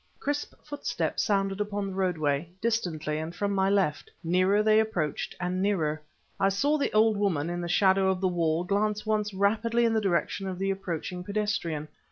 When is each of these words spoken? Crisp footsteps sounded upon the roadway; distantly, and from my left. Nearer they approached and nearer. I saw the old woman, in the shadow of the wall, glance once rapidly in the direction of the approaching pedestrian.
Crisp 0.19 0.55
footsteps 0.63 1.21
sounded 1.21 1.61
upon 1.61 1.85
the 1.85 1.93
roadway; 1.93 2.49
distantly, 2.59 3.19
and 3.19 3.35
from 3.35 3.53
my 3.53 3.69
left. 3.69 4.09
Nearer 4.23 4.63
they 4.63 4.79
approached 4.79 5.35
and 5.39 5.61
nearer. 5.61 6.01
I 6.39 6.49
saw 6.49 6.79
the 6.79 6.91
old 6.91 7.17
woman, 7.17 7.51
in 7.51 7.61
the 7.61 7.67
shadow 7.69 8.09
of 8.09 8.19
the 8.19 8.27
wall, 8.27 8.63
glance 8.63 9.05
once 9.05 9.31
rapidly 9.31 9.85
in 9.85 9.93
the 9.93 10.01
direction 10.01 10.47
of 10.47 10.57
the 10.57 10.71
approaching 10.71 11.23
pedestrian. 11.23 11.87